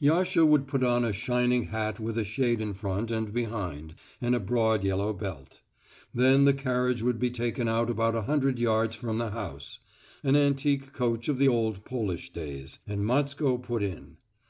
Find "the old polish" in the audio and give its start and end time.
11.36-12.32